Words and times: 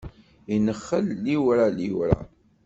Inexxel 0.55 1.05
liwṛa 1.23 1.67
liwṛa. 1.77 2.19